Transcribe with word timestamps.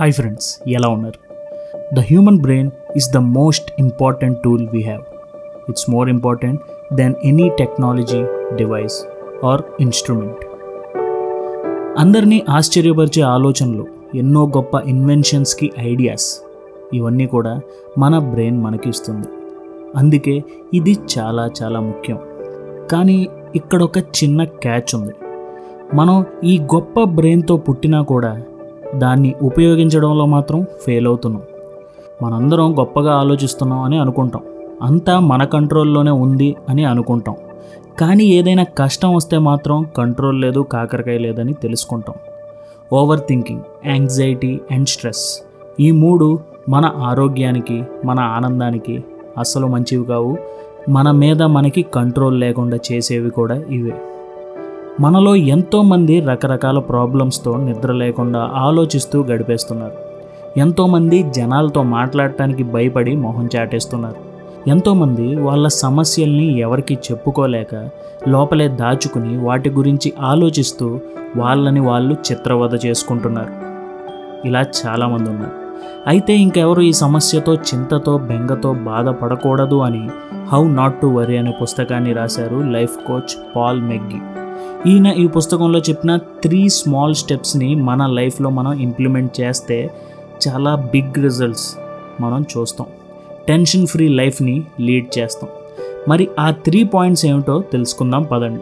Hi 0.00 0.12
friends 0.12 0.60
ఎలా 0.68 0.88
ఉన్నారు? 0.88 1.18
The 1.94 2.00
human 2.00 2.38
brain 2.38 2.70
is 2.96 3.12
the 3.12 3.16
most 3.16 3.70
important 3.78 4.42
tool 4.42 4.68
we 4.72 4.82
have 4.82 5.02
it's 5.68 5.90
more 5.90 6.08
important 6.08 6.60
than 6.94 7.14
any 7.24 7.48
technology 7.48 8.22
device 8.54 9.04
or 9.44 9.62
instrument 9.80 10.36
అందరినీ 11.98 12.42
ఆశ్చర్యపరిచే 12.48 13.22
ఆలోచనలు 13.22 13.86
ఎన్నో 14.14 14.46
గొప్ప 14.46 14.74
ఇన్వెన్షన్స్కి 14.86 15.72
ఐడియాస్ 15.78 16.42
ఇవన్నీ 16.94 17.26
కూడా 17.26 17.60
మన 17.98 18.18
బ్రెయిన్ 18.18 18.62
మనకి 18.62 18.88
ఇస్తుంది. 18.88 19.28
అందుకే 19.96 20.44
ఇది 20.74 20.96
చాలా 21.18 21.50
చాలా 21.62 21.80
ముఖ్యం. 21.80 22.18
కానీ 22.92 23.28
ఇక్కడ 23.54 23.82
ఒక 23.82 23.98
చిన్న 23.98 24.44
క్యాచ్ 24.44 24.94
ఉంది. 24.94 25.12
మనం 25.94 26.24
ఈ 26.44 26.58
గొప్ప 26.58 27.04
బ్రెయిన్తో 27.04 27.56
పుట్టినా 27.56 28.02
కూడా 28.02 28.42
దాన్ని 28.94 29.34
ఉపయోగించడంలో 29.42 30.26
మాత్రం 30.26 30.66
ఫెయిల్ 30.86 31.06
అవుతున్నాం. 31.06 31.42
మనందరం 32.22 32.78
గొప్పగా 32.78 33.14
ఆలోచిస్తున్నాం 33.14 33.82
అని 33.82 33.98
అనుకుంటాం. 33.98 34.42
అంతా 34.82 35.20
మన 35.20 35.44
కంట్రోల్లోనే 35.44 36.10
ఉంది 36.10 36.56
అని 36.68 36.84
అనుకుంటాం. 36.84 37.36
కానీ 37.98 38.24
ఏదైనా 38.24 38.64
కష్టం 38.64 39.14
వస్తే 39.14 39.38
మాత్రం 39.38 39.86
కంట్రోల్ 39.96 40.40
లేదు 40.40 40.60
కాకరకాయ 40.60 41.18
లేదని 41.18 41.52
తెలుసుకుంటాం. 41.52 42.14
Over 42.92 43.20
thinking 43.20 43.60
anxiety 43.86 44.60
and 44.70 44.88
stress 44.88 45.42
ఈ 45.80 45.90
మూడు 45.90 46.38
మన 46.68 46.92
ఆరోగ్యానికి 46.96 47.82
మన 48.04 48.20
ఆనందానికి 48.20 49.04
అస్సలు 49.38 49.66
మంచివి 49.66 50.04
కావు. 50.04 50.36
మన 50.88 51.10
మీద 51.10 51.42
మనకి 51.42 51.82
కంట్రోల్ 51.82 52.40
లేకుండా 52.40 52.78
చేసేవి 52.92 53.30
కూడా 53.30 53.54
ఇవే. 53.54 53.92
మనలో 55.00 55.36
ఎంతోమంది 55.36 56.20
రకరకాల 56.20 56.78
ప్రాబ్లమ్స్తో 56.78 57.56
నిద్ర 57.56 57.92
లేకుండా 57.92 58.50
ఆలోచిస్తూ 58.54 59.22
గడిపేస్తున్నారు. 59.22 59.92
ఎంతోమంది 60.56 61.22
జనాలతో 61.22 61.82
మాట్లాడటానికి 61.82 62.62
భయపడి 62.62 63.16
మొహం 63.16 63.48
చాటేస్తున్నారు. 63.56 64.16
ఎంతోమంది 64.68 65.36
వాళ్ళ 65.36 65.68
సమస్యల్ని 65.68 66.58
ఎవరికి 66.58 66.94
చెప్పుకోలేక 66.94 67.88
లోపలే 68.28 68.68
దాచుకుని 68.68 69.44
వాటి 69.44 69.70
గురించి 69.70 70.12
ఆలోచిస్తూ 70.20 71.00
వాళ్ళని 71.36 71.80
వాళ్ళు 71.80 72.12
చిత్రవద 72.12 72.86
చేసుకుంటున్నారు. 72.86 73.52
ఇలా 74.46 74.60
చాలామంది 74.60 75.30
ఉన్నారు. 75.30 75.52
అయితే 76.06 76.36
ఇంకెవరు 76.36 76.80
ఈ 76.80 76.92
సమస్యతో 76.92 77.54
చింతతో 77.54 78.18
బెంగతో 78.18 78.72
బాధపడకూడదు 78.72 79.76
అని 79.76 80.08
హౌ 80.52 80.68
నాట్ 80.68 81.00
టు 81.00 81.06
వరీ 81.06 81.36
అనే 81.36 81.54
పుస్తకాన్ని 81.62 82.12
రాశారు 82.12 82.56
లైఫ్ 82.56 83.06
కోచ్ 83.06 83.56
పాల్ 83.56 83.82
మెగ్గి. 83.82 84.47
ఈయన 84.86 85.06
ఈ 85.06 85.26
పుస్తకంలో 85.26 85.78
చెప్పిన 85.78 86.16
త్రీ 86.16 86.68
స్మాల్ 86.68 87.14
స్టెప్స్ని 87.14 87.74
మన 87.74 88.06
లైఫ్లో 88.06 88.50
మనం 88.50 88.72
ఇంప్లిమెంట్ 88.72 89.40
చేస్తే 89.40 89.90
చాలా 90.48 90.74
బిగ్ 90.74 91.22
రిజల్ట్స్ 91.22 91.76
మనం 92.20 92.46
చూస్తాం. 92.58 92.86
టెన్షన్ 93.48 93.86
ఫ్రీ 93.86 94.08
లైఫ్ని 94.08 94.64
లీడ్ 94.80 95.18
చేస్తాం. 95.18 95.50
మరి 96.08 96.28
ఆ 96.40 96.50
త్రీ 96.50 96.84
పాయింట్స్ 96.84 97.26
ఏమిటో 97.26 97.62
తెలుసుకుందాం 97.72 98.22
పదండి. 98.22 98.60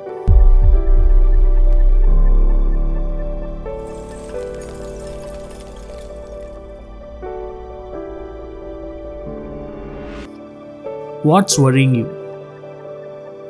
వాట్స్ 11.29 11.61
వరింగ్ 11.61 11.97
యూ 11.97 12.07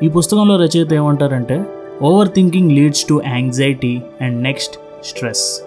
ఈ 0.02 0.08
పుస్తకంలో 0.08 0.56
రచయిత 0.56 0.92
ఏమంటారంటే 0.92 1.64
overthinking 2.28 2.72
leads 2.72 3.04
to 3.04 3.22
anxiety 3.26 4.02
and 4.20 4.42
next 4.42 4.74
stress 5.04 5.62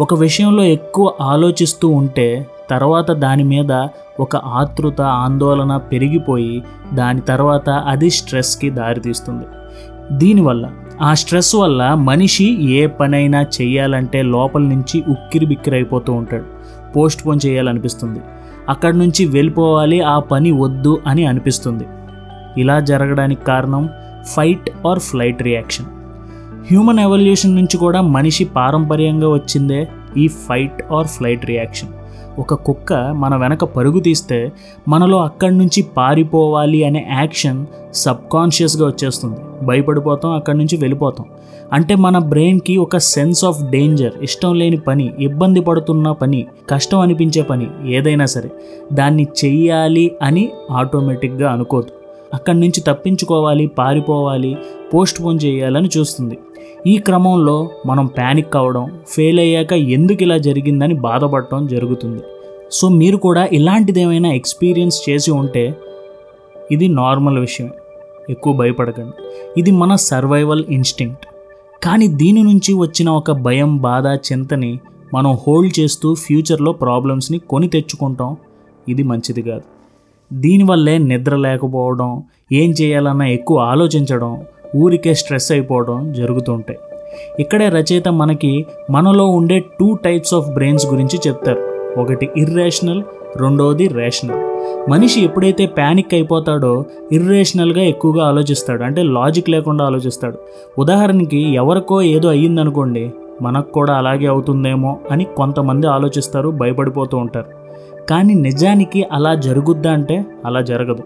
ఒక 0.00 0.14
విషయంలో 0.14 0.64
ఎక్కువ 0.64 1.12
ఆలోచిస్తూ 1.20 1.88
ఉంటే 1.88 2.46
తర్వాత 2.70 3.10
దాని 3.10 3.42
మీద 3.42 3.88
ఒక 4.20 4.36
ఆతృత 4.36 5.00
ఆందోళన 5.00 5.76
పెరిగిపోయి 5.76 6.62
దాని 6.94 7.20
తర్వాత 7.20 7.70
అది 7.70 8.10
స్ట్రెస్కి 8.10 8.70
దారితీస్తుంది. 8.70 9.44
దీనివల్ల 10.12 10.70
ఆ 11.00 11.14
స్ట్రెస్ 11.14 11.54
వల్ల 11.54 11.94
మనిషి 11.94 12.62
ఏ 12.74 12.86
పనైనా 12.86 13.42
చేయాలంటే 13.42 14.22
లోపల 14.22 14.62
నుంచి 14.62 15.04
ఉక్కిరి 15.08 15.46
బిక్కిరి 15.46 15.76
అయిపోతూ 15.76 16.12
ఉంటాడు. 16.12 16.44
పోస్ట్ 16.92 17.26
పోన్ 17.26 17.40
చేయాలనిపిస్తుంది. 17.46 18.20
అక్కడి 18.68 18.98
నుంచి 18.98 19.26
వెళ్ళిపోవాలి 19.26 20.00
ఆ 20.00 20.18
పని 20.18 20.50
వద్దు 20.50 21.00
అని 21.06 21.26
అనిపిస్తుంది. 21.26 21.84
ఇలా 22.60 22.80
జరగడానికి 22.80 23.44
కారణం 23.44 23.88
fight 24.26 24.70
or 24.86 24.98
flight 24.98 25.42
reaction. 25.42 25.86
Human 26.70 26.98
evolution 26.98 27.54
నుంచి 27.54 27.76
కూడా 27.76 28.00
మనిషి 28.00 28.44
పారంపర్యంగా 28.44 29.28
వచ్చిందే 29.28 29.88
ఈ 30.16 30.28
ఫైట్ 30.28 30.92
ఆర్ 30.92 31.06
ఫ్లైట్ 31.06 31.46
రియాక్షన్. 31.46 31.88
ఒక 32.38 32.54
కుక్క 32.54 32.92
మన 32.92 33.36
వెనక 33.36 33.64
పరుగు 33.64 34.00
తీస్తే 34.00 34.52
మనలో 34.88 35.22
అక్కడి 35.22 35.58
నుంచి 35.58 35.82
పారిపోవాలి 35.82 36.84
అనే 36.84 37.08
యాక్షన్ 37.12 37.66
సబ్కాన్షియస్గా 37.92 38.86
వచ్చేస్తుంది. 38.86 39.66
భయపడిపోతాం 39.66 40.32
అక్కడి 40.32 40.58
నుంచి 40.58 40.76
వెళ్ళిపోతాం. 40.76 41.26
అంటే 41.72 41.94
మన 41.94 42.18
బ్రెయిన్కి 42.18 42.76
ఒక 42.76 42.96
సెన్స్ 42.96 43.44
ఆఫ్ 43.44 43.70
డేంజర్ 43.70 44.12
ఇష్టం 44.22 44.54
లేని 44.54 44.76
పని 44.76 45.12
ఇబ్బంది 45.18 45.60
పడుతున్న 45.60 46.12
పని 46.12 46.46
కష్టం 46.70 47.00
అనిపించే 47.00 47.42
పని 47.42 47.66
ఏదైనా 47.86 48.26
సరే 48.26 48.50
దాన్ని 48.92 49.26
చెయ్యాలి 49.44 50.12
అని 50.22 50.52
ఆటోమేటిక్గా 50.70 51.52
అనుకోదు 51.52 52.01
అక్కడి 52.34 52.60
నుంచి 52.60 52.80
తప్పించుకోవాలి 52.80 53.66
పారిపోవాలి 53.66 54.56
పోస్ట్ 54.94 55.24
పోన్ 55.24 55.38
చేయాలని 55.44 55.88
చూస్తుంది. 55.98 56.38
ఈ 56.86 56.98
క్రమంలో 56.98 57.70
మనం 57.86 58.06
ప్యానిక్ 58.06 58.56
అవ్వడం 58.56 59.00
ఫెయిల్ 59.08 59.40
అయ్యాక 59.40 59.72
ఎందుకు 59.72 60.22
ఇలా 60.22 60.36
జరిగిందని 60.36 60.94
బాధపడటం 60.94 61.66
జరుగుతుంది. 61.66 62.22
సో 62.70 62.88
మీరు 62.88 63.16
కూడా 63.16 63.48
ఇలాంటిదేమైనా 63.52 64.32
ఎక్స్పీరియన్స్ 64.32 65.10
చేసి 65.10 65.30
ఉంటే 65.30 65.76
ఇది 66.70 66.88
నార్మల్ 66.88 67.38
విషయం 67.38 67.70
ఎక్కువ 68.30 68.52
భయపడకండి. 68.56 69.12
ఇది 69.56 69.70
మన 69.70 69.94
సర్వైవల్ 69.94 70.64
ఇన్స్టింక్ట్. 70.68 71.26
కానీ 71.84 72.06
దీని 72.08 72.42
నుంచి 72.42 72.74
వచ్చిన 72.74 73.08
ఒక 73.10 73.30
భయం 73.30 73.76
బాధ 73.76 74.06
చింతని 74.06 74.80
మనం 75.14 75.38
హోల్డ్ 75.46 75.80
చేస్తూ 75.80 76.14
ఫ్యూచర్లో 76.14 76.72
ప్రాబ్లమ్స్ని 76.72 77.38
కొని 77.38 77.68
తెచ్చుకుంటాం. 77.68 78.36
ఇది 78.88 79.02
మంచిది 79.02 79.42
కాదు. 79.42 79.81
దీనివల్లే 80.32 80.98
నిద్ర 80.98 81.36
లేకపోవడం 81.36 82.22
ఏం 82.52 82.70
చేయాలన్నా 82.70 83.26
ఎక్కువ 83.26 83.58
ఆలోచించడం 83.58 84.40
ఊరికే 84.76 85.14
స్ట్రెస్ 85.14 85.52
అయిపోవడం 85.52 86.12
జరుగుతుంటాయి. 86.12 86.78
ఇక్కడే 87.40 87.68
రచయిత 87.68 88.08
మనకి 88.08 88.66
మనలో 88.90 89.26
ఉండే 89.26 89.58
టూ 89.58 89.94
టైప్స్ 89.94 90.34
ఆఫ్ 90.34 90.48
బ్రెయిన్స్ 90.48 90.86
గురించి 90.86 91.18
చెప్తారు. 91.28 91.72
ఒకటి 92.00 92.28
ఇర్రేషనల్ 92.36 93.02
రెండవది 93.36 93.88
రేషనల్. 93.88 94.52
మనిషి 94.90 95.20
ఎప్పుడైతే 95.20 95.66
ప్యానిక్ 95.66 96.14
అయిపోతాడో 96.14 96.84
ఇర్రేషనల్గా 97.12 97.80
ఎక్కువగా 97.80 98.26
ఆలోచిస్తాడు. 98.26 98.82
అంటే 98.82 99.02
లాజిక్ 99.02 99.50
లేకుండా 99.50 99.84
ఆలోచిస్తాడు. 99.84 100.38
ఉదాహరణకి 100.78 101.54
ఎవరికో 101.54 102.02
ఏదో 102.02 102.28
అయ్యిందనుకోండి 102.28 103.10
మనకు 103.42 103.72
కూడా 103.72 103.94
అలాగే 103.94 104.26
అవుతుందేమో 104.26 104.98
అని 105.10 105.24
కొంతమంది 105.24 105.86
ఆలోచిస్తారు 105.86 106.48
భయపడిపోతూ 106.48 107.16
ఉంటారు. 107.16 107.61
కానీ 108.10 108.34
నిజానికి 108.34 109.06
అలా 109.12 109.34
జరుగుద్దా 109.34 109.92
అంటే 109.92 110.24
అలా 110.44 110.60
జరగదు. 110.60 111.02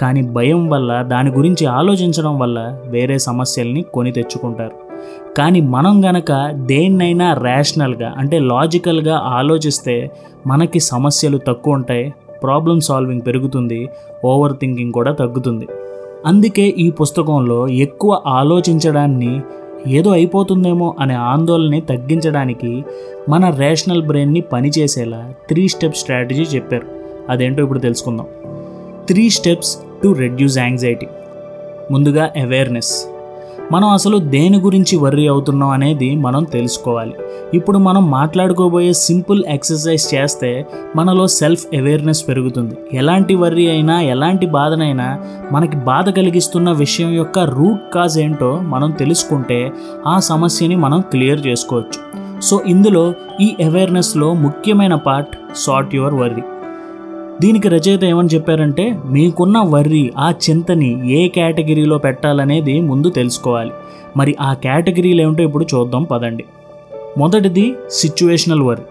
కానీ 0.00 0.22
భయం 0.22 0.68
వల్ల 0.68 1.02
దాని 1.02 1.30
గురించి 1.30 1.66
ఆలోచించడం 1.66 2.38
వల్ల 2.38 2.78
వేరే 2.86 3.18
సమస్యల్ని 3.18 3.84
కొని 3.94 4.12
తెచ్చుకుంటారు. 4.12 4.90
కానీ 5.34 5.60
మనం 5.60 6.04
గనక 6.04 6.50
దేన్నైనా 6.50 7.34
రేషనల్గా 7.34 8.14
అంటే 8.18 8.38
లాజికల్గా 8.38 9.16
ఆలోచిస్తే 9.16 10.10
మనకి 10.46 10.80
సమస్యలు 10.80 11.38
తక్కువ 11.38 11.74
ఉంటాయి 11.74 12.14
ప్రాబ్లమ్ 12.42 12.80
సాల్వింగ్ 12.80 13.20
పెరుగుతుంది 13.26 13.88
ఓవర్ 14.24 14.52
థింకింగ్ 14.52 14.92
కూడా 14.92 15.12
తగ్గుతుంది. 15.12 15.68
అందుకే 16.26 16.62
ఈ 16.62 16.90
పుస్తకంలో 16.90 17.68
ఎక్కువ 17.68 18.22
ఆలోచించడాన్ని 18.26 19.40
ఏదో 19.88 20.10
అయిపోతుందేమో 20.10 20.96
అనే 21.00 21.14
ఆందోళనని 21.14 21.80
తగ్గించడానికి 21.80 22.84
మన 23.28 23.50
రేషనల్ 23.50 24.02
బ్రెయిన్ని 24.02 24.40
పనిచేసేలా 24.40 25.32
త్రీ 25.48 25.68
స్టెప్ 25.68 25.96
స్ట్రాటజీ 25.96 26.42
చెప్పారు. 26.42 26.86
అదేంటో 27.28 27.62
ఇప్పుడు 27.62 27.78
తెలుసుకుందాం. 27.78 28.26
Three 29.06 29.30
steps 29.30 29.78
to 30.02 30.12
reduce 30.12 30.58
anxiety 30.58 31.06
ముందుగా 31.90 32.30
అవేర్నెస్ 32.42 33.06
మనం 33.72 33.88
అసలు 33.88 34.18
దేని 34.18 34.58
గురించి 34.60 34.96
వర్రీ 34.96 35.26
అవుతున్నాం 35.28 35.70
అనేది 35.70 36.16
మనం 36.16 36.44
తెలుసుకోవాలి. 36.44 37.12
ఇప్పుడు 37.54 37.78
మనం 37.78 38.10
మాట్లాడుకోబోయే 38.10 38.92
సింపుల్ 38.92 39.44
ఎక్సర్సైజ్ 39.48 40.14
చేస్తే 40.14 40.66
మనలో 40.96 41.26
సెల్ఫ్ 41.26 41.64
అవేర్నెస్ 41.76 42.28
పెరుగుతుంది. 42.28 42.74
ఎలాంటి 42.92 43.34
వర్రీ 43.34 43.66
అయినా 43.68 44.00
ఎలాంటి 44.00 44.46
బాధనైనా 44.46 45.08
మనకి 45.52 45.76
బాధ 45.76 46.08
కలిగిస్తున్న 46.10 46.72
విషయం 46.72 47.12
యొక్క 47.14 47.38
రూట్ 47.38 47.94
కాజ్ 47.94 48.18
ఏంటో 48.18 48.60
మనం 48.74 48.90
తెలుసుకుంటే 48.90 49.72
ఆ 50.06 50.18
సమస్యని 50.20 50.76
మనం 50.76 51.00
క్లియర్ 51.00 51.46
చేసుకోవచ్చు. 51.46 52.00
సో 52.40 52.60
ఇందులో 52.66 53.14
ఈ 53.40 53.56
అవేర్నెస్లో 53.64 54.34
ముఖ్యమైన 54.34 54.94
పార్ట్ 54.94 55.36
సార్ట్ 55.56 55.94
యువర్ 55.94 56.14
వర్రీ 56.14 56.42
దీనికి 57.40 57.68
రచయిత 57.68 58.04
ఏమని 58.04 58.28
చెప్పారంటే 58.28 58.98
మీకున్న 59.04 59.58
వర్రీ 59.58 60.12
ఆ 60.18 60.30
చింతని 60.30 61.10
ఏ 61.10 61.28
కేటగిరీలో 61.28 61.98
పెట్టాలనేది 61.98 62.80
ముందు 62.80 63.10
తెలుసుకోవాలి. 63.10 63.70
మరి 64.16 64.36
ఆ 64.40 64.54
కేటగిరీలు 64.54 65.22
ఏమిటో 65.22 65.42
ఇప్పుడు 65.42 65.66
చూద్దాం 65.74 66.04
పదండి. 66.04 66.44
మొదటిది 67.18 67.74
సిచ్యువేషనల్ 67.90 68.62
వర్రీ. 68.62 68.84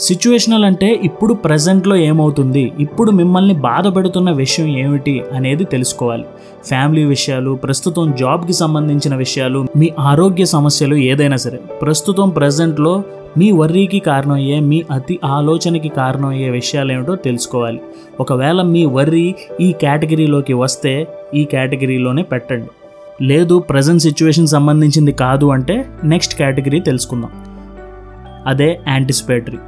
సిచ్యువేషనల్ 0.00 0.64
అంటే 0.64 1.00
ఇప్పుడు 1.02 1.34
ప్రజెంట్లో 1.34 1.96
ఏమవుతుంది? 1.96 2.72
ఇప్పుడు 2.80 3.10
మిమ్మల్ని 3.10 3.54
బాధ 3.54 3.96
పెడుతున్న 3.96 4.30
విషయం 4.30 4.68
ఏమిటి 4.78 5.22
అనేది 5.32 5.64
తెలుసుకోవాలి. 5.64 6.24
ఫ్యామిలీ 6.68 7.04
విషయాలు 7.04 7.50
ప్రస్తుతం 7.54 8.14
జాబ్కి 8.20 8.52
సంబంధించిన 8.52 9.14
విషయాలు 9.14 9.66
మీ 9.76 9.90
ఆరోగ్య 9.98 10.44
సమస్యలు 10.44 10.94
ఏదైనా 10.94 11.36
సరే. 11.36 11.58
ప్రస్తుతం 11.82 12.28
ప్రజెంట్లో 12.28 13.02
మీ 13.38 13.50
వర్రీకి 13.50 13.98
కారణమయ్యే 13.98 14.60
మీ 14.60 14.82
అతి 14.90 15.20
ఆలోచనకి 15.24 15.88
కారణమయ్యే 15.88 16.50
విషయాలు 16.50 16.92
ఏమిటో 16.92 17.14
తెలుసుకోవాలి. 17.14 17.80
ఒకవేళ 18.20 18.62
మీ 18.62 18.84
వర్రీ 18.86 19.34
ఈ 19.60 19.72
కేటగిరీలోకి 19.72 20.52
వస్తే 20.52 21.08
ఈ 21.34 21.44
కేటగిరీలోనే 21.44 22.22
పెట్టండి. 22.22 22.70
లేదు 23.26 23.58
ప్రజెంట్ 23.58 24.02
సిచ్యువేషన్ 24.02 24.46
సంబంధించింది 24.46 25.12
కాదు 25.12 25.46
అంటే 25.46 25.86
నెక్స్ట్ 26.04 26.34
కేటగిరీ 26.34 26.80
తెలుసుకుందాం. 26.80 27.30
అదే 28.46 28.80
యాంటిసిపేటరీ 28.88 29.58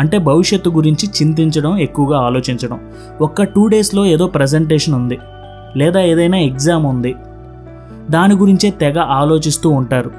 అంటే 0.00 0.18
భవిష్యత్తు 0.18 0.70
గురించి 0.70 1.08
చింతించడం 1.08 1.78
ఎక్కువగా 1.78 2.18
ఆలోచించడం. 2.18 2.80
ఒక్క 3.20 3.42
టూ 3.42 3.66
డేస్లో 3.66 4.06
ఏదో 4.06 4.26
ప్రజెంటేషన్ 4.26 4.94
ఉంది. 4.94 5.18
లేదా 5.76 6.00
ఏదైనా 6.00 6.38
ఎగ్జామ్ 6.38 6.86
ఉంది. 6.86 7.14
దాని 8.10 8.34
గురించే 8.34 8.70
తెగ 8.70 8.98
ఆలోచిస్తూ 8.98 9.70
ఉంటారు. 9.70 10.10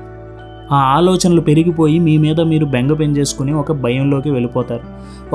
ఆ 0.72 0.76
ఆలోచనలు 0.76 1.42
పెరిగిపోయి 1.42 2.00
మీ 2.00 2.18
మీద 2.18 2.42
మీరు 2.42 2.66
బెంగ 2.66 2.94
పెంచేసుకుని 2.94 3.54
ఒక 3.54 3.72
భయంలోకి 3.72 4.30
వెళ్ళిపోతారు. 4.30 4.86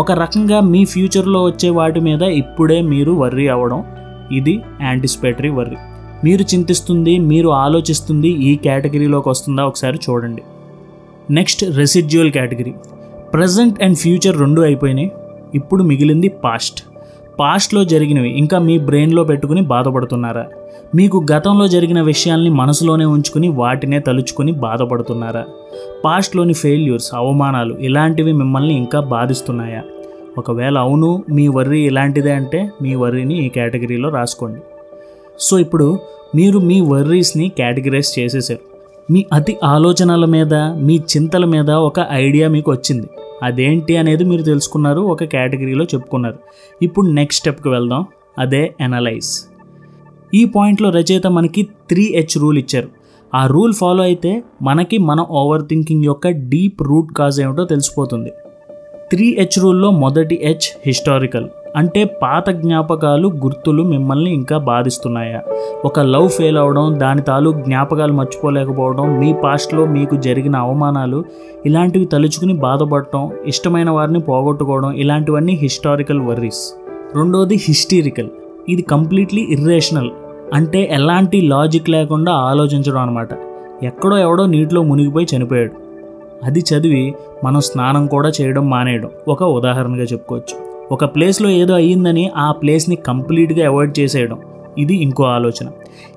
ఒక 0.00 0.12
రకంగా 0.12 0.60
మీ 0.60 0.84
ఫ్యూచర్లో 0.84 1.44
వచ్చే 1.44 1.70
వాటి 1.70 2.00
మీద 2.00 2.22
ఇప్పుడే 2.22 2.82
మీరు 2.82 3.12
వర్రీ 3.12 3.48
అవ్వడం 3.48 3.84
ఇది 4.32 4.62
యాంటిసిపేటరీ 4.82 5.48
వర్రీ 5.48 5.76
మీరు 6.24 6.42
చింతిస్తుంది 6.42 7.18
మీరు 7.18 7.48
ఆలోచిస్తుంది 7.48 8.28
ఈ 8.28 8.56
కేటగిరీలోకి 8.56 9.28
వస్తుందా? 9.28 9.64
ఒకసారి 9.64 9.98
చూడండి. 10.10 10.42
Next 11.30 11.64
residual 11.76 12.30
category 12.30 12.74
present 13.36 13.82
and 13.82 13.98
future 13.98 14.40
రెండు 14.40 14.60
అయిపోయినాయి. 14.60 15.12
ఇప్పుడు 15.54 15.82
మిగిలింది 15.82 16.28
పాస్ట్. 16.28 16.80
పాస్ట్లో 17.40 17.84
జరిగినవి 17.84 18.38
ఇంకా 18.38 18.58
మీ 18.58 18.78
బ్రెయిన్లో 18.78 19.24
పెట్టుకుని 19.24 19.60
బాధపడుతున్నారా? 19.60 20.44
మీకు 20.94 21.26
గతంలో 21.32 21.68
జరిగిన 21.68 22.00
విషయాల్ని 22.00 22.50
మనసులోనే 22.50 23.04
ఉంచుకుని 23.04 23.48
వాటినే 23.48 23.98
తలుచుకుని 23.98 24.52
బాధపడుతున్నారా? 24.52 25.44
పాస్ట్లోని 26.04 26.52
ఫెయిల్యూర్స్ 26.52 27.14
అవమానాలు 27.14 27.74
ఇలాంటివి 27.80 28.32
మిమ్మల్ని 28.32 28.74
ఇంకా 28.74 29.00
బాధిస్తున్నాయా? 29.00 29.82
ఒకవేళ 30.38 30.78
అవును 30.78 31.24
మీ 31.30 31.48
వర్రీ 31.48 31.80
ఇలాంటిదే 31.86 32.32
అంటే 32.32 32.70
మీ 32.82 32.94
వర్రీని 32.94 33.46
ఈ 33.46 33.48
కేటగిరీలో 33.48 34.08
రాసుకోండి. 34.08 34.60
సో 35.40 35.58
ఇప్పుడు 35.58 35.98
మీరు 36.34 36.58
మీ 36.58 36.80
వర్రీస్ని 36.80 37.48
కేటగిరైజ్ 37.48 38.18
చేసేసారు 38.18 38.60
మీ 39.12 39.26
అతి 39.32 39.56
ఆలోచనల 39.64 40.24
మీద 40.24 40.54
మీ 40.54 40.94
చింతల 40.96 41.44
మీద 41.44 41.70
ఒక 41.70 42.06
ఐడియా 42.10 42.48
మీకు 42.48 42.70
వచ్చింది. 42.70 43.08
అదేంటి 43.42 43.96
అనేది 43.96 44.24
మీరు 44.24 44.42
తెలుసుకున్నారు 44.42 45.00
ఒక 45.00 45.24
కేటగిరీలో 45.24 45.84
చెప్పుకున్నారు. 45.84 46.38
ఇప్పుడు 46.82 47.06
నెక్స్ట్ 47.06 47.40
స్టెప్కి 47.40 47.68
వెళ్దాం 47.68 48.04
అదే 48.38 48.74
ఎనలైజ్ 48.80 49.50
ఈ 50.34 50.44
పాయింట్లో 50.44 50.90
రచయిత 50.90 51.26
మనకి 51.26 51.62
త్రీ 51.62 52.12
హెచ్ 52.16 52.38
రూల్ 52.38 52.58
ఇచ్చారు. 52.58 52.88
ఆ 53.34 53.46
రూల్ 53.46 53.74
ఫాలో 53.74 54.02
అయితే 54.02 54.42
మనకి 54.62 54.98
మన 54.98 55.20
ఓవర్ 55.20 55.62
థింకింగ్ 55.62 56.04
యొక్క 56.04 56.28
డీప్ 56.28 56.82
రూట్ 56.82 57.12
కాజ్ 57.12 57.40
ఏమిటో 57.40 57.64
తెలిసిపోతుంది. 57.64 58.30
త్రీ 59.10 59.36
హెచ్ 59.38 59.58
రూల్లో 59.62 59.90
మొదటి 59.90 60.40
హెచ్ 60.42 60.78
హిస్టారికల్ 60.86 61.48
అంటే 61.76 62.04
పాత 62.04 62.50
జ్ఞాపకాలు 62.50 63.28
గుర్తులు 63.28 63.82
మిమ్మల్ని 63.82 64.30
ఇంకా 64.30 64.58
బాధిస్తున్నాయా? 64.58 65.42
ఒక 65.84 66.00
లవ్ 66.00 66.28
ఫెయిల్ 66.28 66.58
అవడం 66.58 67.00
దాని 67.00 67.22
తాలూ 67.22 67.52
జ్ఞాపకాలు 67.52 68.12
మర్చిపోలేకపోవడం 68.12 69.18
మీ 69.18 69.32
పాస్ట్లో 69.32 69.84
మీకు 69.84 70.16
జరిగిన 70.16 70.56
అవమానాలు 70.56 71.24
ఇలాంటివి 71.66 72.04
తలుచుకుని 72.04 72.54
బాధపడటం 72.54 73.30
ఇష్టమైన 73.46 73.90
వారిని 73.90 74.20
పోగొట్టుకోవడం 74.20 74.92
ఇలాంటివన్నీ 74.92 75.52
హిస్టారికల్ 75.52 76.20
వర్రీస్. 76.20 76.74
రెండోది 77.16 77.54
హిస్టీరికల్. 77.54 78.28
ఇది 78.68 78.82
కంప్లీట్లీ 78.82 79.46
ఇర్రేషనల్. 79.50 80.10
అంటే 80.54 80.88
ఎలాంటి 80.92 81.40
లాజిక్ 81.40 81.90
లేకుండా 81.90 82.32
ఆలోచించడం 82.32 82.98
అనమాట 82.98 83.28
ఎక్కడో 83.82 84.16
ఎవడో 84.16 84.46
నీటిలో 84.46 84.82
మునిగిపోయి 84.82 85.26
చనిపోయాడు. 85.36 85.72
అది 86.44 86.60
చదివి 86.60 87.14
మనం 87.44 87.60
స్నానం 87.60 88.06
కూడా 88.06 88.32
చేయడం 88.40 88.70
మానేయడం. 88.70 89.10
ఒక 89.28 89.42
ఉదాహరణగా 89.42 90.02
చెప్పుకోవచ్చు. 90.02 90.75
ఒక 90.92 91.04
ప్లేస్లో 91.04 91.50
ఏదో 91.50 91.74
అయ్యిందని 91.74 92.30
ఆ 92.36 92.52
ప్లేస్ని 92.52 92.96
కంప్లీట్గా 92.96 93.66
అవాయిడ్ 93.68 93.98
చేసేయడం. 93.98 94.38
ఇది 94.78 94.96
ఇంకో 94.96 95.24
ఆలోచన. 95.24 95.68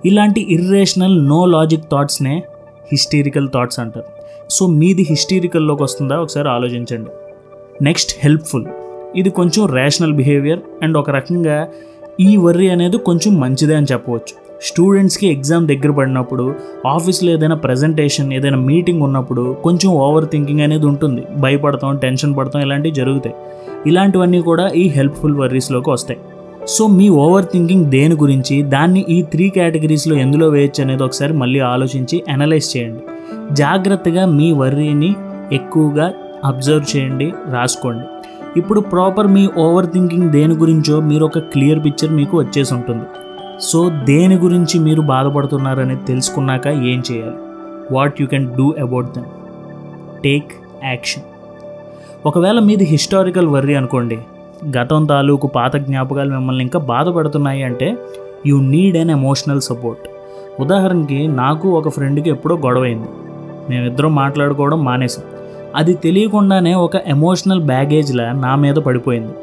ఇలాంటి 0.05 0.53
ఇర్రేషనల్ 0.53 1.27
నో 1.27 1.45
లాజిక్ 1.45 1.83
థాట్స్నే 1.91 2.43
హిస్టీరికల్ 2.91 3.49
థాట్స్ 3.53 3.79
అంటారు. 3.79 4.05
సో 4.49 4.67
మీది 4.67 5.07
హిస్టీరికల్లోకి 5.09 5.83
వస్తుందా? 5.83 6.19
ఒకసారి 6.19 6.49
ఆలోచించండి. 6.49 7.09
నెక్స్ట్ 7.83 8.11
హెల్ప్ఫుల్ 8.23 8.65
ఇది 9.15 9.29
కొంచెం 9.29 9.65
రేషనల్ 9.65 10.13
బిహేవియర్ 10.13 10.59
అండ్ 10.83 10.97
ఒక 10.97 11.09
రకంగా 11.09 11.67
ఈ 12.19 12.37
వర్రీ 12.37 12.69
అనేది 12.69 12.97
కొంచెం 12.97 13.39
మంచిదే 13.39 13.75
అని 13.75 13.85
చెప్పవచ్చు. 13.91 14.48
స్టూడెంట్స్కి 14.61 15.27
ఎగ్జామ్ 15.27 15.67
దగ్గర 15.67 15.91
పడినప్పుడు 15.91 16.55
ఆఫీస్లో 16.87 17.31
ఏదైనా 17.31 17.55
ప్రజెంటేషన్ 17.55 18.33
ఏదైనా 18.33 18.57
మీటింగ్ 18.57 19.01
ఉన్నప్పుడు 19.01 19.57
కొంచెం 19.63 19.91
ఓవర్ 19.91 20.25
థింకింగ్ 20.25 20.61
అనేది 20.61 20.85
ఉంటుంది. 20.85 21.23
భయపడతాం 21.37 21.97
టెన్షన్ 21.97 22.37
పడతాం 22.37 22.61
ఇలాంటివి 22.61 22.95
జరుగుతాయి. 22.95 23.35
ఇలాంటివన్నీ 23.87 24.41
కూడా 24.41 24.67
ఈ 24.67 24.87
హెల్ప్ఫుల్ 24.87 25.35
వర్రీస్లోకి 25.35 25.89
వస్తాయి. 25.89 26.19
సో 26.67 26.87
మీ 26.87 27.09
ఓవర్ 27.09 27.45
థింకింగ్ 27.45 27.85
దేని 27.85 28.15
గురించి 28.15 28.61
దాన్ని 28.61 29.05
ఈ 29.09 29.21
త్రీ 29.21 29.49
కేటగిరీస్లో 29.49 30.15
ఎందులో 30.15 30.49
వేయచ్చు 30.49 30.83
అనేది 30.83 31.03
ఒకసారి 31.03 31.33
మళ్ళీ 31.33 31.59
ఆలోచించి 31.59 32.23
అనలైజ్ 32.29 32.77
చేయండి. 32.77 32.99
జాగ్రత్తగా 33.51 34.25
మీ 34.25 34.51
వర్రీని 34.51 35.15
ఎక్కువగా 35.51 36.13
అబ్జర్వ్ 36.45 36.97
చేయండి 36.97 37.33
రాసుకోండి. 37.51 38.03
ఇప్పుడు 38.59 38.79
ప్రాపర్ 38.79 39.27
మీ 39.27 39.47
ఓవర్ 39.57 39.85
థింకింగ్ 39.85 40.29
దేని 40.29 40.53
గురించో 40.53 40.99
మీరు 40.99 41.25
ఒక 41.25 41.39
క్లియర్ 41.39 41.85
పిక్చర్ 41.85 42.11
మీకు 42.11 42.37
వచ్చేసి 42.37 42.73
ఉంటుంది. 42.73 43.03
సో 43.61 43.89
దేని 44.03 44.35
గురించి 44.37 44.79
మీరు 44.79 45.01
బాధపడుతున్నారనేది 45.01 46.05
తెలుసుకున్నాక 46.05 46.67
ఏం 46.67 47.03
చేయాలి? 47.11 47.37
What 47.91 48.21
you 48.21 48.27
can 48.27 48.47
do 48.57 48.75
about 48.81 49.07
them 49.07 49.25
take 50.23 50.51
action 50.83 51.23
ఒకవేళ 52.25 52.59
మీది 52.59 52.83
హిస్టారికల్ 52.83 53.47
వర్రీ 53.47 53.75
అనుకోండి 53.75 54.19
గతం 54.77 55.05
తాలూకు 55.05 55.47
పాత 55.47 55.75
జ్ఞాపకాలు 55.75 56.29
మిమ్మల్ని 56.29 56.63
ఇంకా 56.63 56.79
బాధపడుతున్నాయి 56.79 57.63
అంటే 57.63 57.97
you 58.45 58.61
need 58.61 58.97
an 58.97 59.09
emotional 59.09 59.61
support 59.61 60.05
ఉదాహరణకి 60.61 61.27
నాకు 61.27 61.69
ఒక 61.69 61.89
ఫ్రెండ్కి 61.89 62.29
ఎప్పుడో 62.29 62.57
గొడవ 62.57 62.83
అయింది. 62.83 63.07
మేమిద్దరం 63.69 64.15
మాట్లాడుకోవడం 64.15 64.85
మానేసాం 64.85 65.25
అది 65.75 65.93
తెలియకుండానే 65.93 66.73
ఒక 66.75 66.95
ఎమోషనల్ 66.95 67.63
బ్యాగేజ్లా 67.63 68.31
నా 68.31 68.55
మీద 68.55 68.75
పడిపోయింది. 68.75 69.33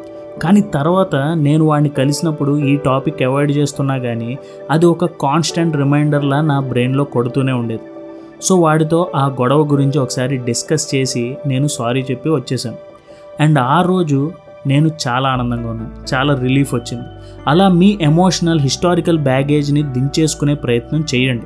కానీ 0.42 0.60
తర్వాత 0.60 1.16
నేను 1.34 1.64
వాడిని 1.64 1.88
కలిసినప్పుడు 1.88 2.58
ఈ 2.58 2.76
టాపిక్ 2.76 3.22
అవాయిడ్ 3.22 3.52
చేస్తున్నా 3.52 3.98
కానీ 3.98 4.38
అది 4.70 4.86
ఒక 4.86 5.04
కాన్స్టెంట్ 5.04 5.76
రిమైండర్లా 5.76 6.40
నా 6.40 6.60
బ్రెయిన్లో 6.60 7.04
కొడుతూనే 7.04 7.52
ఉండేది. 7.52 7.82
సో 8.42 8.56
వాడితో 8.56 9.12
ఆ 9.16 9.26
గొడవ 9.26 9.66
గురించి 9.66 9.98
ఒకసారి 9.98 10.36
డిస్కస్ 10.36 10.94
చేసి 10.94 11.36
నేను 11.46 11.66
సారీ 11.66 12.02
చెప్పి 12.02 12.30
వచ్చేసాను. 12.30 12.76
అండ్ 13.40 13.58
ఆ 13.58 13.82
రోజు 13.82 14.32
నేను 14.66 14.90
చాలా 15.08 15.28
ఆనందంగా 15.28 15.70
ఉన్నాను. 15.70 16.14
చాలా 16.14 16.34
రిలీఫ్ 16.34 16.74
వచ్చింది. 16.74 17.04
అలా 17.46 17.68
మీ 17.68 17.98
ఎమోషనల్ 18.00 18.60
హిస్టారికల్ 18.60 19.18
బ్యాగేజ్ని 19.18 19.82
దించేసుకునే 19.82 20.54
ప్రయత్నం 20.54 21.04
చేయండి. 21.14 21.44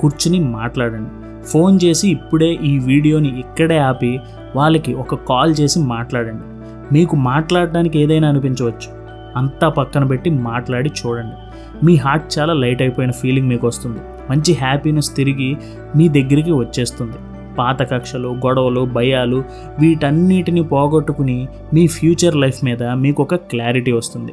కూర్చుని 0.00 0.40
మాట్లాడండి. 0.40 1.10
ఫోన్ 1.46 1.78
చేసి 1.84 2.10
ఇప్పుడే 2.10 2.52
ఈ 2.52 2.78
వీడియోని 2.78 3.40
ఇక్కడే 3.40 3.78
ఆపి 3.78 4.20
వాళ్ళకి 4.56 4.94
ఒక 4.94 5.14
కాల్ 5.14 5.54
చేసి 5.60 5.78
మాట్లాడండి. 5.78 6.59
మీకు 6.92 7.16
మాట్లాడడానికి 7.16 7.98
ఏదైనా 7.98 8.28
అనిపించవచ్చు. 8.28 9.00
అంతా 9.36 9.68
పక్కన 9.68 10.04
పెట్టి 10.04 10.30
మాట్లాడి 10.30 10.88
చూడండి. 10.88 11.36
మీ 11.86 11.96
హార్ట్ 11.96 12.38
చాలా 12.38 12.52
లైట్ 12.52 12.82
అయిపోయిన 12.82 13.10
ఫీలింగ్ 13.10 13.48
మీకు 13.48 13.66
వస్తుంది. 13.66 14.00
మంచి 14.30 14.52
హ్యాపీనెస్ 14.52 15.16
తిరిగి 15.16 15.56
మీ 15.96 16.08
దగ్గరికి 16.08 16.52
వచ్చేస్తుంది. 16.52 17.16
పాత 17.58 17.90
కక్షలు 17.90 18.28
గొడవలు 18.28 18.84
భయాలు 18.84 19.44
వీటన్నిటిని 19.78 20.62
పోగొట్టుకుని 20.62 21.48
మీ 21.74 21.86
ఫ్యూచర్ 21.86 22.36
లైఫ్ 22.36 22.64
మీద 22.64 22.82
మీకు 22.82 23.22
ఒక 23.22 23.34
క్లారిటీ 23.34 23.92
వస్తుంది. 23.92 24.32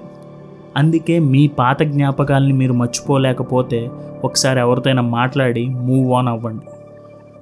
అందుకే 0.77 1.19
మీ 1.19 1.47
పాత 1.47 1.83
జ్ఞాపకాలని 1.83 2.53
మీరు 2.53 2.73
మర్చిపోలేకపోతే 2.73 3.91
ఒకసారి 4.23 4.59
ఎవరితోనైనా 4.59 5.01
మాట్లాడి 5.01 5.65
మూవ్ 5.65 6.13
ఆన్ 6.13 6.27
అవ్వండి. 6.27 6.65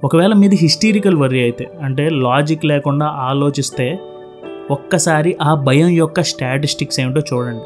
ఒకవేళ 0.04 0.32
మీది 0.32 0.58
హిస్టీరికల్ 0.62 1.16
వర్రీ 1.16 1.40
అయితే 1.40 1.70
అంటే 1.82 2.08
లాజిక్ 2.08 2.64
లేకుండా 2.64 3.06
ఆలోచిస్తే 3.06 3.98
ఒక్కసారి 4.70 5.36
ఆ 5.42 5.54
భయం 5.54 5.88
యొక్క 5.88 6.22
స్టాటిస్టిక్స్ 6.22 7.00
ఏమిటో 7.00 7.20
చూడండి. 7.20 7.64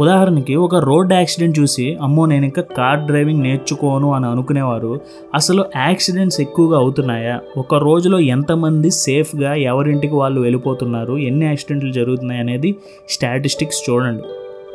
ఉదాహరణకి 0.00 0.54
ఒక 0.54 0.74
రోడ్ 0.74 1.12
యాక్సిడెంట్ 1.12 1.58
చూసి 1.58 1.96
అమ్మో 2.02 2.26
నేను 2.26 2.44
ఇంకా 2.44 2.62
కార్ 2.62 3.00
డ్రైవింగ్ 3.00 3.42
నేర్చుకోను 3.42 4.14
అని 4.14 4.26
అనుకునేవారు 4.26 5.00
అసలు 5.34 5.64
యాక్సిడెంట్స్ 5.76 6.40
ఎక్కువగా 6.40 6.78
అవుతున్నాయా? 6.78 7.40
ఒక 7.56 7.74
రోజులో 7.74 8.20
ఎంతమంది 8.20 8.90
సేఫ్గా 8.90 9.54
ఎవరింటికి 9.54 10.14
వాళ్ళు 10.14 10.40
వెళ్ళిపోతున్నారు? 10.40 11.18
ఎన్ని 11.18 11.46
యాక్సిడెంట్లు 11.46 11.92
జరుగుతున్నాయి 11.92 12.40
అనేది 12.40 12.76
స్టాటిస్టిక్స్ 13.08 13.90
చూడండి. 13.90 14.22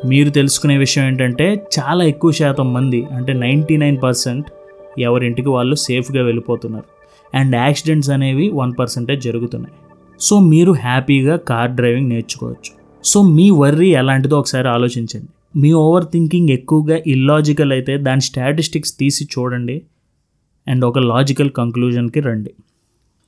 మీరు 0.08 0.30
తెలుసుకునే 0.30 0.78
విషయం 0.78 1.06
ఏంటంటే 1.06 1.68
చాలా 1.80 2.04
ఎక్కువ 2.04 2.32
శాతం 2.32 2.74
మంది 2.74 3.06
అంటే 3.12 3.34
నైంటీ 3.34 3.78
నైన్ 3.78 3.98
పర్సెంట్ 4.04 4.46
ఎవరింటికి 5.00 5.50
వాళ్ళు 5.50 5.76
సేఫ్గా 5.76 6.24
వెళ్ళిపోతున్నారు. 6.24 7.04
అండ్ 7.38 7.56
యాక్సిడెంట్స్ 7.56 8.10
అనేవి 8.10 8.50
వన్ 8.50 8.74
పర్సెంటేజ్ 8.80 9.22
జరుగుతున్నాయి. 9.22 9.76
సో 10.26 10.40
మీరు 10.40 10.72
హ్యాపీగా 10.72 11.36
కార్ 11.50 11.72
డ్రైవింగ్ 11.72 12.10
నేర్చుకోవచ్చు. 12.10 12.72
సో 13.04 13.22
మీ 13.22 13.50
వర్రీ 13.62 13.90
ఎలాంటిదో 14.02 14.40
ఒకసారి 14.40 14.68
ఆలోచించండి. 14.68 15.32
మీ 15.60 15.72
ఓవర్ 15.72 16.06
థింకింగ్ 16.06 16.50
ఎక్కువగా 16.50 16.98
ఇల్లాజికల్ 17.08 17.72
అయితే 17.72 17.98
దాని 17.98 18.22
స్టాటిస్టిక్స్ 18.22 18.94
తీసి 19.00 19.24
చూడండి 19.34 19.82
అండ్ 20.68 20.86
ఒక 20.86 21.00
లాజికల్ 21.00 21.50
కంక్లూజన్కి 21.50 22.20
రండి. 22.20 22.54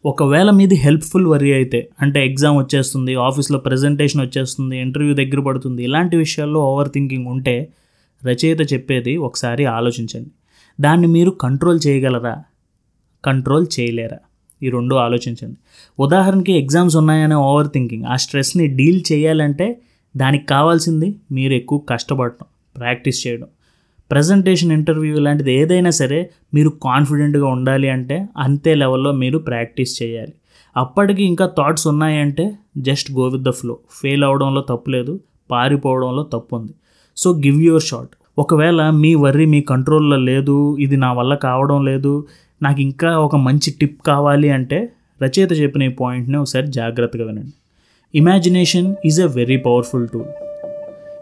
ఒకవేళ 0.05 0.49
మీది 0.49 0.75
హెల్ప్ఫుల్ 0.75 1.27
వరీ 1.27 1.51
అయితే 1.53 1.89
అంటే 2.01 2.19
ఎగ్జామ్ 2.25 2.57
వచ్చేస్తుంది 2.57 3.15
ఆఫీస్లో 3.15 3.59
ప్రజెంటేషన్ 3.59 4.21
వచ్చేస్తుంది 4.21 4.77
ఇంటర్వ్యూ 4.77 5.15
దగ్గర 5.15 5.39
పడుతుంది 5.39 5.83
ఇలాంటి 5.83 6.17
విషయాల్లో 6.17 6.59
ఓవర్ 6.59 6.89
థింకింగ్ 6.89 7.27
ఉంటే 7.27 7.55
రచయిత 8.25 8.73
చెప్పేది 8.73 9.17
ఒకసారి 9.17 9.65
ఆలోచించండి. 9.65 10.31
దాన్ని 10.81 11.07
మీరు 11.07 11.29
కంట్రోల్ 11.29 11.79
చేయగలరా? 11.87 12.35
కంట్రోల్ 13.25 13.65
చేయలేరా? 13.79 14.17
ఈ 14.63 14.69
రెండు 14.69 14.95
ఆలోచించండి. 14.95 15.57
ఉదాహరణకి 15.99 16.53
ఎగ్జామ్స్ 16.53 16.95
ఉన్నాయనే 16.95 17.35
ఓవర్ 17.35 17.67
థింకింగ్. 17.67 18.03
ఆ 18.03 18.15
స్ట్రెస్ని 18.15 18.67
డీల్ 18.67 19.01
చేయాలంటే 19.11 19.77
దానికి 20.17 20.45
కావాల్సింది 20.45 21.15
మీరు 21.31 21.53
ఎక్కువ 21.53 21.79
కష్టపడటం 21.79 22.45
ప్రాక్టీస్ 22.77 23.27
చేయడం. 23.27 23.47
ప్రజెంటేషన్ 24.11 24.71
ఇంటర్వ్యూ 24.71 25.19
లాంటిది 25.19 25.53
ఏదైనా 25.53 25.89
సరే 25.89 26.29
మీరు 26.53 26.69
కాన్ఫిడెంట్గా 26.69 27.47
ఉండాలి 27.47 27.89
అంటే 27.89 28.27
అంతే 28.37 28.75
లెవెల్లో 28.75 29.11
మీరు 29.11 29.37
ప్రాక్టీస్ 29.37 30.03
చేయాలి. 30.03 30.33
అప్పటికి 30.77 31.23
ఇంకా 31.23 31.45
థాట్స్ 31.57 31.87
ఉన్నాయంటే 31.87 32.55
just 32.77 33.11
go 33.11 33.27
with 33.27 33.43
the 33.43 33.49
flow. 33.49 33.77
Fail 34.01 34.23
అవడంలో 34.23 34.61
తప్పు 34.61 34.89
లేదు 34.89 35.19
పారిపోవడంలో 35.51 36.23
తప్పు 36.23 36.55
ఉంది. 36.55 36.73
So 37.17 37.33
give 37.33 37.61
your 37.61 37.83
shot. 37.83 38.09
ఒకవేళ 38.39 38.89
మీ 38.89 39.15
వర్రీ 39.15 39.45
మీ 39.45 39.61
కంట్రోల్లో 39.61 40.17
లేదు 40.17 40.77
ఇది 40.77 40.97
నా 40.97 41.13
వల్ల 41.13 41.35
కావడం 41.35 41.85
లేదు 41.85 42.25
నాకు 42.61 42.81
ఇంకా 42.81 43.19
ఒక 43.19 43.35
మంచి 43.35 43.73
టిప్ 43.81 44.01
కావాలి 44.07 44.49
అంటే 44.49 44.89
రచయిత 45.23 45.53
చెప్పిన 45.53 45.83
ఈ 45.83 45.87
పాయింట్ని 45.87 46.37
ఒకసారి 46.37 46.67
జాగ్రత్తగా 46.67 47.25
వినండి. 47.25 47.53
Imagination 48.15 48.95
is 49.05 49.21
a 49.21 49.25
very 49.25 49.57
powerful 49.57 50.07
tool 50.07 50.25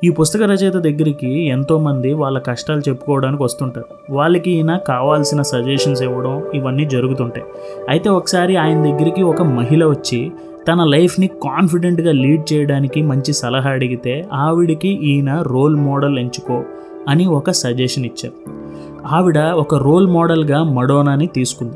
ఈ 0.04 0.10
పుస్తక 0.10 0.42
రచయిత 0.42 0.74
దగ్గరికి 0.74 1.42
ఎంతోమంది 1.42 2.14
వాళ్ళ 2.14 2.40
కష్టాలు 2.40 2.80
చెప్పుకోవడానికి 2.80 3.44
వస్తుంటారు. 3.44 4.14
వాళ్ళకి 4.14 4.52
ఈయన 4.52 4.80
కావాల్సిన 4.88 5.42
సజెషన్స్ 5.42 6.02
ఇవ్వడం 6.02 6.44
ఇవన్నీ 6.54 6.86
జరుగుతుంటాయి. 6.86 7.46
అయితే 7.90 8.10
ఒకసారి 8.10 8.56
ఆయన 8.56 8.84
దగ్గరికి 8.84 9.22
ఒక 9.22 9.42
మహిళ 9.42 9.86
వచ్చి 9.86 10.32
తన 10.68 10.84
లైఫ్ని 10.84 11.28
కాన్ఫిడెంట్గా 11.28 12.12
లీడ్ 12.12 12.54
చేయడానికి 12.54 13.02
మంచి 13.02 13.34
సలహా 13.34 13.70
అడిగితే 13.70 14.26
ఆవిడికి 14.34 14.88
ఈయన 14.88 15.42
రోల్ 15.42 15.76
మోడల్ 15.76 16.20
ఎంచుకో 16.20 16.64
అని 17.10 17.26
ఒక 17.26 17.52
సజెషన్ 17.52 18.06
ఇచ్చారు. 18.06 18.63
ఆవిడ 19.08 19.38
ఒక 19.38 19.76
రోల్ 19.76 20.08
మోడల్గా 20.08 20.64
మడోనాని 20.64 21.28
తీసుకుంది. 21.28 21.76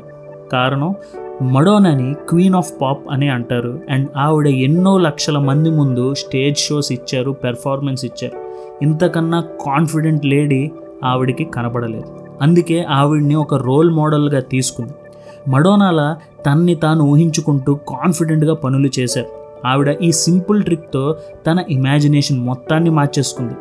కారణం 0.52 0.94
మడోనాని 1.42 2.14
క్వీన్ 2.28 2.54
ఆఫ్ 2.54 2.72
పాప్ 2.82 3.00
అని 3.10 3.28
అంటారు. 3.28 3.80
అండ్ 3.90 4.08
ఆవిడ 4.16 4.46
ఎన్నో 4.46 4.98
లక్షల 4.98 5.38
మంది 5.38 5.70
ముందు 5.70 6.14
స్టేజ్ 6.14 6.58
షోస్ 6.58 6.92
ఇచ్చారు 6.92 7.30
పెర్ఫార్మెన్స్ 7.30 8.04
ఇచ్చారు. 8.04 8.38
ఇంతకన్నా 8.82 9.40
కాన్ఫిడెంట్ 9.40 10.26
లేడీ 10.26 10.70
ఆవిడికి 11.04 11.44
కనపడలేదు 11.44 12.04
అందుకే 12.42 12.86
ఆవిడ్ని 12.90 13.34
ఒక 13.34 13.54
రోల్ 13.54 13.90
మోడల్గా 13.90 14.40
తీసుకుంది. 14.40 14.92
మడోనాల 15.50 16.16
తన్ని 16.46 16.74
తాను 16.74 17.04
ఊహించుకుంటూ 17.04 17.74
కాన్ఫిడెంట్గా 17.74 18.54
పనులు 18.54 18.88
చేశారు. 18.98 19.26
ఆవిడ 19.66 19.96
ఈ 20.02 20.12
సింపుల్ 20.12 20.62
ట్రిక్తో 20.62 21.16
తన 21.46 21.64
ఇమాజినేషన్ 21.70 22.40
మొత్తాన్ని 22.40 22.90
మార్చేసుకుంది. 22.90 23.54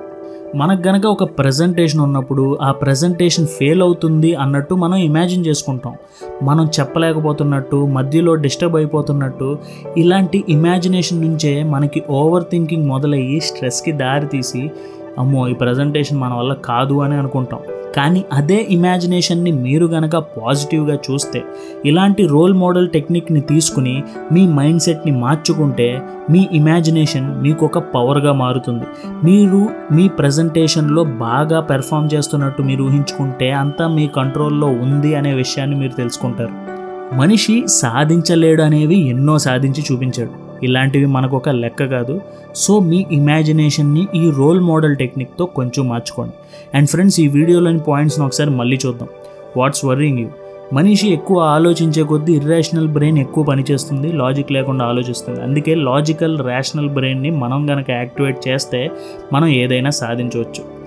మనకు 0.56 0.88
గనక 0.88 1.06
ఒక 1.06 1.24
ప్రజెంటేషన్ 1.24 2.02
ఉన్నప్పుడు 2.02 2.58
ఆ 2.62 2.72
ప్రజెంటేషన్ 2.72 3.48
ఫెయిల్ 3.48 3.82
అవుతుంది 3.82 4.36
అన్నట్టు 4.36 4.76
మనం 4.76 4.96
ఇమాజిన్ 4.96 5.46
చేసుకుంటాం. 5.46 5.96
మనం 6.44 6.70
చెప్పలేకపోతున్నట్టు 6.80 7.76
మధ్యలో 7.76 8.36
డిస్టర్బ్ 8.36 8.76
అయిపోతున్నట్టు 8.76 9.60
ఇలాంటి 9.98 10.44
ఇమాజినేషన్ 10.50 11.22
నుంచే 11.22 11.64
మనకి 11.64 12.04
ఓవర్ 12.10 12.44
థింకింగ్ 12.44 12.88
మొదలయ్యి 12.88 13.40
స్ట్రెస్కి 13.40 13.92
దారితీసి 13.92 14.72
అమ్మో 15.18 15.48
ఈ 15.48 15.54
ప్రజెంటేషన్ 15.54 16.20
మన 16.20 16.34
వల్ల 16.34 16.54
కాదు 16.54 17.02
అని 17.02 17.16
అనుకుంటాం. 17.16 17.60
కానీ 17.96 18.26
అదే 18.34 18.68
ఇమాజినేషన్ని 18.70 19.52
మీరు 19.52 19.86
గనక 19.86 20.16
పాజిటివ్గా 20.16 20.96
చూస్తే 20.96 21.44
ఇలాంటి 21.86 22.28
రోల్ 22.28 22.54
మోడల్ 22.54 22.90
టెక్నిక్ని 22.90 23.42
తీసుకుని 23.42 24.04
మీ 24.32 24.48
మైండ్ 24.48 24.82
సెట్ని 24.82 25.20
మార్చుకుంటే 25.20 26.02
మీ 26.30 26.48
ఇమాజినేషన్ 26.52 27.42
మీకు 27.42 27.66
ఒక 27.66 27.78
పవర్గా 27.78 28.34
మారుతుంది. 28.34 28.84
మీరు 29.24 29.70
మీ 29.92 30.08
ప్రజెంటేషన్లో 30.08 31.04
బాగా 31.04 31.60
పెర్ఫామ్ 31.60 32.10
చేస్తున్నట్టు 32.14 32.62
మీరు 32.62 32.84
ఊహించుకుంటే 32.84 33.52
అంతా 33.52 33.88
మీ 33.88 34.08
కంట్రోల్లో 34.08 34.68
ఉంది 34.68 35.16
అనే 35.16 35.34
విషయాన్ని 35.34 35.76
మీరు 35.76 35.92
తెలుసుకుంటారు. 35.92 36.78
మనిషి 37.16 37.64
సాధించలేడు 37.68 38.62
అనేవి 38.62 39.10
ఎన్నో 39.10 39.38
సాధించి 39.38 39.84
చూపించాడు. 39.92 40.47
ఇలాంటివి 40.64 41.06
మనకు 41.06 41.38
ఒక 41.38 41.50
లెక్క 41.50 41.86
కాదు. 41.86 42.22
సో 42.56 42.80
మీ 42.80 43.06
ఇమాజినేషన్ని 43.12 44.08
ఈ 44.16 44.32
రోల్ 44.36 44.60
మోడల్ 44.60 44.96
టెక్నిక్తో 44.96 45.46
కొంచెం 45.46 45.88
మార్చుకోండి. 45.88 46.34
అండ్ 46.78 46.90
ఫ్రెండ్స్ 46.90 47.20
ఈ 47.20 47.28
వీడియోలోని 47.28 47.80
పాయింట్స్ని 47.80 48.26
ఒకసారి 48.26 48.50
మళ్ళీ 48.50 48.80
చూద్దాం. 48.86 49.08
What's 49.58 49.86
worrying 49.86 50.20
you? 50.20 50.28
మనిషి 50.74 51.10
ఎక్కువ 51.10 51.40
ఆలోచించే 51.40 52.04
కొద్దీ 52.04 52.34
ఇర్రేషనల్ 52.34 52.88
బ్రెయిన్ 52.88 53.18
ఎక్కువ 53.18 53.44
పనిచేస్తుంది 53.44 54.12
లాజిక్ 54.12 54.52
లేకుండా 54.52 54.86
ఆలోచిస్తుంది. 54.86 55.42
అందుకే 55.42 55.76
లాజికల్ 55.76 56.40
రేషనల్ 56.40 56.90
బ్రెయిన్ని 56.90 57.32
మనం 57.32 57.66
కనుక 57.66 57.90
యాక్టివేట్ 57.90 58.48
చేస్తే 58.48 58.92
మనం 59.34 59.48
ఏదైనా 59.48 59.90
సాధించవచ్చు. 59.90 60.78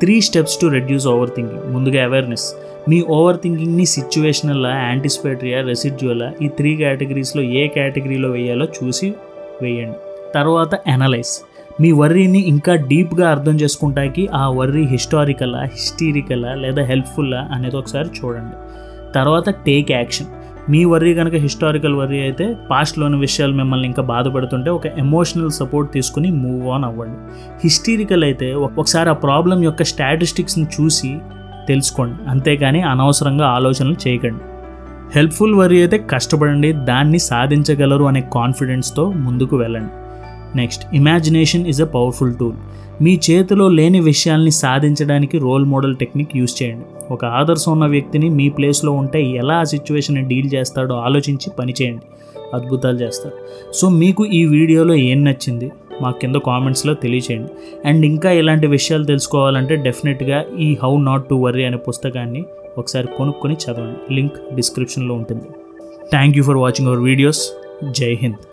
Three 0.00 0.20
steps 0.20 0.60
to 0.60 0.66
reduce 0.66 1.06
overthinking 1.30 1.74
ముందుగా 1.74 2.04
అవేర్నెస్ 2.04 2.54
మీ 2.90 3.02
ఓవర్ 3.16 3.36
థింకింగ్ని 3.42 3.84
సిచ్యువేషనల్లా 3.86 4.70
యాంటిసిపేటరీయా 4.76 5.60
రెసిడ్యువలా 5.60 6.32
ఈ 6.42 6.48
త్రీ 6.58 6.76
కేటగిరీస్లో 6.76 7.42
ఏ 7.42 7.66
కేటగిరీలో 7.66 8.28
వేయాలో 8.28 8.66
చూసి 8.76 9.08
వేయండి. 9.62 9.98
తర్వాత 10.34 10.74
అనలైజ్ 10.74 11.34
మీ 11.80 11.92
వర్రీని 11.92 12.40
ఇంకా 12.52 12.74
డీప్గా 12.74 13.30
అర్థం 13.30 13.54
చేసుకుంటాకి 13.54 14.28
ఆ 14.34 14.48
వర్రీ 14.58 14.84
హిస్టారికలా 14.84 15.60
హిస్టీరికలా 15.74 16.54
లేదా 16.54 16.82
హెల్ప్ఫుల్లా 16.82 17.48
అనేది 17.56 17.76
ఒకసారి 17.76 18.08
చూడండి. 18.18 18.56
తర్వాత 19.14 19.48
టేక్ 19.66 19.92
యాక్షన్ 19.92 20.30
మీ 20.72 20.84
వర్రీ 20.84 21.12
కనుక 21.14 21.34
హిస్టారికల్ 21.34 21.94
వర్రీ 21.94 22.20
అయితే 22.20 22.56
పాస్ట్లోని 22.70 23.16
విషయాలు 23.16 23.52
మిమ్మల్ని 23.52 23.86
ఇంకా 23.86 24.02
బాధపడుతుంటే 24.02 24.70
ఒక 24.70 24.86
ఎమోషనల్ 24.86 25.50
సపోర్ట్ 25.50 25.92
తీసుకుని 25.92 26.30
మూవ్ 26.30 26.66
ఆన్ 26.74 26.84
అవ్వండి. 26.84 27.18
హిస్టీరికల్ 27.64 28.24
అయితే 28.24 28.54
ఒకసారి 28.54 29.10
ఆ 29.10 29.16
ప్రాబ్లం 29.26 29.64
యొక్క 29.64 29.82
స్టాటిస్టిక్స్ని 29.82 30.66
చూసి 30.76 31.12
తెలుసుకోండి. 31.68 32.30
అంతేగాని 32.30 32.82
అనవసరంగా 32.82 33.46
ఆలోచనలు 33.46 33.96
చేయకండి. 34.08 34.42
హెల్ప్ఫుల్ 35.14 35.54
వరీ 35.54 35.78
అయితే 35.78 35.98
కష్టపడండి 35.98 36.72
దాన్ని 36.72 37.18
సాధించగలరు 37.18 38.04
అనే 38.04 38.20
కాన్ఫిడెన్స్తో 38.20 39.10
ముందుకు 39.10 39.56
వెళ్ళండి. 39.56 39.92
Next 40.56 40.94
imagination 40.94 41.66
is 41.66 41.82
a 41.82 41.84
powerful 41.84 42.34
tool. 42.34 42.56
మీ 43.02 43.20
చేతిలో 43.30 43.68
లేని 43.68 44.00
విషయాల్ని 44.00 44.50
సాధించడానికి 44.50 45.38
రోల్ 45.38 45.64
మోడల్ 45.64 45.96
టెక్నిక్ 45.96 46.36
యూస్ 46.36 46.62
చేయండి. 46.62 46.84
ఒక 47.10 47.24
ఆదర్శం 47.24 47.72
ఉన్న 47.72 47.86
వ్యక్తిని 47.86 48.28
మీ 48.28 48.48
ప్లేస్లో 48.48 48.92
ఉంటే 48.92 49.22
ఎలా 49.22 49.54
ఆ 49.54 49.64
సిచ్యువేషన్ 49.64 50.28
డీల్ 50.28 50.50
చేస్తాడో 50.54 50.94
ఆలోచించి 50.94 51.50
పని 51.58 51.74
చేయండి. 51.82 52.02
అద్భుతాలు 52.54 52.96
చేస్తారు. 52.96 53.34
సో 53.74 53.88
మీకు 53.88 54.26
ఈ 54.26 54.44
వీడియోలో 54.44 54.94
ఏం 54.94 55.24
నచ్చింది? 55.24 55.70
మా 56.00 56.10
కింద 56.10 56.36
కామెంట్స్లో 56.36 56.94
తెలియచేయండి. 56.94 57.50
అండ్ 57.88 58.06
ఇంకా 58.06 58.30
ఇలాంటి 58.30 58.66
విషయాలు 58.66 59.04
తెలుసుకోవాలంటే 59.04 59.76
డెఫినెట్గా 59.76 60.44
ఈ 60.58 60.78
హౌ 60.82 60.98
నాట్ 60.98 61.28
టు 61.28 61.34
వర్రీ 61.34 61.64
అనే 61.64 61.76
పుస్తకాన్ని 61.76 62.44
ఒకసారి 62.78 63.06
కొనుక్కొని 63.06 63.54
చదవండి. 63.54 64.14
లింక్ 64.14 64.54
డిస్క్రిప్షన్లో 64.54 65.14
ఉంటుంది. 65.14 65.44
Thank 66.10 66.36
you 66.36 66.42
for 66.44 66.56
watching 66.56 66.88
our 66.88 67.00
videos. 67.00 67.50
జై 67.90 68.14
హింద్. 68.22 68.51